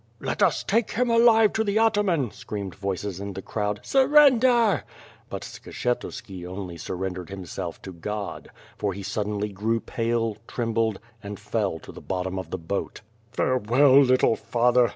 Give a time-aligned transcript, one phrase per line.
[0.19, 3.81] "Let us take him alive to the ataman," screamed voices in the crowd.
[3.83, 4.83] "Surrender!"
[5.29, 11.77] But Skshetuski only surrendered himself to God; for he suddenly grew pale, trembled, and fell
[11.77, 13.01] to the bottom of the boat.
[13.33, 14.89] "Farewell, little father!'